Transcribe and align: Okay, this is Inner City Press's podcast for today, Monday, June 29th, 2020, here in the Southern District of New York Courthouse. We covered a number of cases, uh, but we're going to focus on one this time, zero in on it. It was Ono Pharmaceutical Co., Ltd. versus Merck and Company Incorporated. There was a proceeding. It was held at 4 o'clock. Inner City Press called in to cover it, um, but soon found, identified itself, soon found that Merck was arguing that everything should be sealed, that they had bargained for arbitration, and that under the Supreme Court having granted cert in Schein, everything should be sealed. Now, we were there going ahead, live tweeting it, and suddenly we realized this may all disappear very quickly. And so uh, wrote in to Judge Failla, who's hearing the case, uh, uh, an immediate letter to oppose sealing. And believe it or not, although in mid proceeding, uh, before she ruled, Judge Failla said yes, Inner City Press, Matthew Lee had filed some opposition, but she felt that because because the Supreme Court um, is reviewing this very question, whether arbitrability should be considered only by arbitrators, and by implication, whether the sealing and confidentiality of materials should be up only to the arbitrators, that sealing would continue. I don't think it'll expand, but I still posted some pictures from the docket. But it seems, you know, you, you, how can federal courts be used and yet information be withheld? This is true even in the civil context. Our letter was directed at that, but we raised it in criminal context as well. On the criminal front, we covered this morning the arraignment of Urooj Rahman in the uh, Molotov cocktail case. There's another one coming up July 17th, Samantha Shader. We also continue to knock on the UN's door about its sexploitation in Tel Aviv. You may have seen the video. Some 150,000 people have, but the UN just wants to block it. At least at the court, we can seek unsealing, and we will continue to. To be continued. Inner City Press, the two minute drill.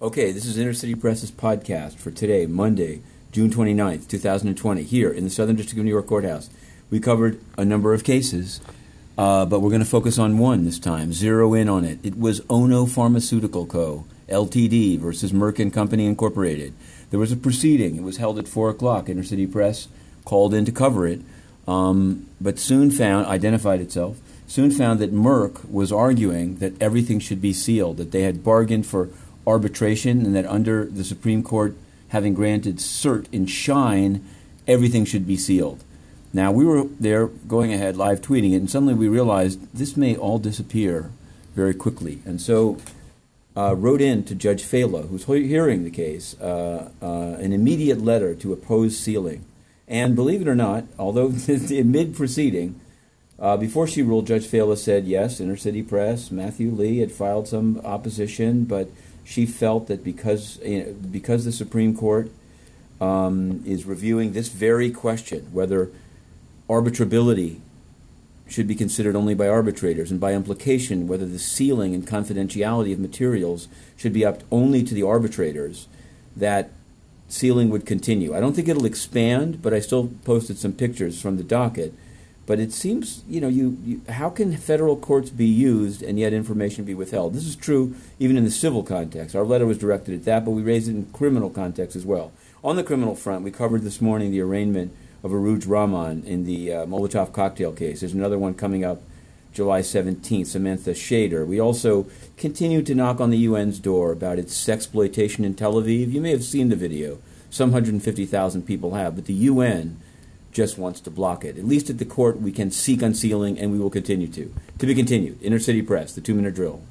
Okay, 0.00 0.30
this 0.30 0.46
is 0.46 0.56
Inner 0.56 0.74
City 0.74 0.94
Press's 0.94 1.32
podcast 1.32 1.96
for 1.96 2.12
today, 2.12 2.46
Monday, 2.46 3.02
June 3.32 3.50
29th, 3.50 4.06
2020, 4.06 4.84
here 4.84 5.10
in 5.10 5.24
the 5.24 5.30
Southern 5.30 5.56
District 5.56 5.76
of 5.76 5.84
New 5.84 5.90
York 5.90 6.06
Courthouse. 6.06 6.48
We 6.88 7.00
covered 7.00 7.40
a 7.56 7.64
number 7.64 7.92
of 7.92 8.04
cases, 8.04 8.60
uh, 9.18 9.44
but 9.44 9.58
we're 9.58 9.70
going 9.70 9.82
to 9.82 9.84
focus 9.84 10.16
on 10.16 10.38
one 10.38 10.64
this 10.64 10.78
time, 10.78 11.12
zero 11.12 11.52
in 11.52 11.68
on 11.68 11.84
it. 11.84 11.98
It 12.04 12.16
was 12.16 12.42
Ono 12.48 12.86
Pharmaceutical 12.86 13.66
Co., 13.66 14.04
Ltd. 14.28 15.00
versus 15.00 15.32
Merck 15.32 15.58
and 15.58 15.72
Company 15.72 16.06
Incorporated. 16.06 16.74
There 17.10 17.18
was 17.18 17.32
a 17.32 17.36
proceeding. 17.36 17.96
It 17.96 18.04
was 18.04 18.18
held 18.18 18.38
at 18.38 18.46
4 18.46 18.70
o'clock. 18.70 19.08
Inner 19.08 19.24
City 19.24 19.48
Press 19.48 19.88
called 20.24 20.54
in 20.54 20.64
to 20.64 20.70
cover 20.70 21.08
it, 21.08 21.22
um, 21.66 22.28
but 22.40 22.60
soon 22.60 22.92
found, 22.92 23.26
identified 23.26 23.80
itself, 23.80 24.20
soon 24.46 24.70
found 24.70 25.00
that 25.00 25.12
Merck 25.12 25.68
was 25.68 25.90
arguing 25.90 26.58
that 26.58 26.80
everything 26.80 27.18
should 27.18 27.42
be 27.42 27.52
sealed, 27.52 27.96
that 27.96 28.12
they 28.12 28.22
had 28.22 28.44
bargained 28.44 28.86
for 28.86 29.08
arbitration, 29.48 30.24
and 30.24 30.36
that 30.36 30.46
under 30.46 30.84
the 30.84 31.04
Supreme 31.04 31.42
Court 31.42 31.76
having 32.08 32.34
granted 32.34 32.76
cert 32.76 33.26
in 33.32 33.46
Schein, 33.46 34.24
everything 34.66 35.04
should 35.04 35.26
be 35.26 35.36
sealed. 35.36 35.82
Now, 36.32 36.52
we 36.52 36.64
were 36.64 36.84
there 37.00 37.26
going 37.26 37.72
ahead, 37.72 37.96
live 37.96 38.20
tweeting 38.20 38.52
it, 38.52 38.56
and 38.56 38.70
suddenly 38.70 38.94
we 38.94 39.08
realized 39.08 39.60
this 39.74 39.96
may 39.96 40.16
all 40.16 40.38
disappear 40.38 41.10
very 41.54 41.74
quickly. 41.74 42.20
And 42.26 42.40
so 42.40 42.78
uh, 43.56 43.74
wrote 43.74 44.00
in 44.00 44.24
to 44.24 44.34
Judge 44.34 44.62
Failla, 44.62 45.08
who's 45.08 45.24
hearing 45.24 45.84
the 45.84 45.90
case, 45.90 46.38
uh, 46.40 46.90
uh, 47.02 47.36
an 47.40 47.52
immediate 47.52 48.00
letter 48.00 48.34
to 48.36 48.52
oppose 48.52 48.98
sealing. 48.98 49.44
And 49.88 50.14
believe 50.14 50.42
it 50.42 50.48
or 50.48 50.54
not, 50.54 50.84
although 50.98 51.32
in 51.48 51.90
mid 51.90 52.14
proceeding, 52.14 52.78
uh, 53.38 53.56
before 53.56 53.86
she 53.86 54.02
ruled, 54.02 54.26
Judge 54.26 54.46
Failla 54.46 54.76
said 54.76 55.06
yes, 55.06 55.40
Inner 55.40 55.56
City 55.56 55.82
Press, 55.82 56.30
Matthew 56.30 56.70
Lee 56.70 56.98
had 56.98 57.12
filed 57.12 57.48
some 57.48 57.80
opposition, 57.84 58.64
but 58.64 58.90
she 59.28 59.44
felt 59.44 59.88
that 59.88 60.02
because 60.02 60.56
because 60.56 61.44
the 61.44 61.52
Supreme 61.52 61.94
Court 61.94 62.30
um, 62.98 63.62
is 63.66 63.84
reviewing 63.84 64.32
this 64.32 64.48
very 64.48 64.90
question, 64.90 65.48
whether 65.52 65.90
arbitrability 66.66 67.60
should 68.48 68.66
be 68.66 68.74
considered 68.74 69.14
only 69.14 69.34
by 69.34 69.46
arbitrators, 69.46 70.10
and 70.10 70.18
by 70.18 70.32
implication, 70.32 71.06
whether 71.06 71.26
the 71.26 71.38
sealing 71.38 71.94
and 71.94 72.06
confidentiality 72.06 72.94
of 72.94 72.98
materials 72.98 73.68
should 73.98 74.14
be 74.14 74.24
up 74.24 74.42
only 74.50 74.82
to 74.82 74.94
the 74.94 75.02
arbitrators, 75.02 75.88
that 76.34 76.70
sealing 77.28 77.68
would 77.68 77.84
continue. 77.84 78.34
I 78.34 78.40
don't 78.40 78.54
think 78.54 78.66
it'll 78.66 78.86
expand, 78.86 79.60
but 79.60 79.74
I 79.74 79.80
still 79.80 80.10
posted 80.24 80.56
some 80.56 80.72
pictures 80.72 81.20
from 81.20 81.36
the 81.36 81.44
docket. 81.44 81.92
But 82.48 82.60
it 82.60 82.72
seems, 82.72 83.22
you 83.28 83.42
know, 83.42 83.48
you, 83.48 83.76
you, 83.84 84.00
how 84.08 84.30
can 84.30 84.56
federal 84.56 84.96
courts 84.96 85.28
be 85.28 85.44
used 85.44 86.02
and 86.02 86.18
yet 86.18 86.32
information 86.32 86.86
be 86.86 86.94
withheld? 86.94 87.34
This 87.34 87.44
is 87.44 87.54
true 87.54 87.94
even 88.18 88.38
in 88.38 88.44
the 88.44 88.50
civil 88.50 88.82
context. 88.82 89.36
Our 89.36 89.44
letter 89.44 89.66
was 89.66 89.76
directed 89.76 90.14
at 90.14 90.24
that, 90.24 90.46
but 90.46 90.52
we 90.52 90.62
raised 90.62 90.88
it 90.88 90.92
in 90.92 91.10
criminal 91.12 91.50
context 91.50 91.94
as 91.94 92.06
well. 92.06 92.32
On 92.64 92.76
the 92.76 92.82
criminal 92.82 93.14
front, 93.14 93.44
we 93.44 93.50
covered 93.50 93.82
this 93.82 94.00
morning 94.00 94.30
the 94.30 94.40
arraignment 94.40 94.96
of 95.22 95.32
Urooj 95.32 95.68
Rahman 95.68 96.24
in 96.24 96.46
the 96.46 96.72
uh, 96.72 96.86
Molotov 96.86 97.34
cocktail 97.34 97.70
case. 97.70 98.00
There's 98.00 98.14
another 98.14 98.38
one 98.38 98.54
coming 98.54 98.82
up 98.82 99.02
July 99.52 99.82
17th, 99.82 100.46
Samantha 100.46 100.92
Shader. 100.92 101.46
We 101.46 101.60
also 101.60 102.06
continue 102.38 102.80
to 102.80 102.94
knock 102.94 103.20
on 103.20 103.28
the 103.28 103.44
UN's 103.44 103.78
door 103.78 104.10
about 104.10 104.38
its 104.38 104.56
sexploitation 104.56 105.44
in 105.44 105.52
Tel 105.52 105.74
Aviv. 105.74 106.10
You 106.10 106.22
may 106.22 106.30
have 106.30 106.44
seen 106.44 106.70
the 106.70 106.76
video. 106.76 107.18
Some 107.50 107.72
150,000 107.72 108.62
people 108.62 108.94
have, 108.94 109.16
but 109.16 109.26
the 109.26 109.34
UN 109.34 110.00
just 110.58 110.76
wants 110.76 110.98
to 111.00 111.08
block 111.08 111.44
it. 111.44 111.56
At 111.56 111.64
least 111.64 111.88
at 111.88 111.98
the 111.98 112.04
court, 112.04 112.40
we 112.40 112.50
can 112.50 112.72
seek 112.72 113.00
unsealing, 113.00 113.60
and 113.60 113.70
we 113.70 113.78
will 113.78 113.90
continue 113.90 114.26
to. 114.26 114.52
To 114.80 114.86
be 114.86 114.94
continued. 114.96 115.40
Inner 115.40 115.60
City 115.60 115.82
Press, 115.82 116.12
the 116.12 116.20
two 116.20 116.34
minute 116.34 116.56
drill. 116.56 116.82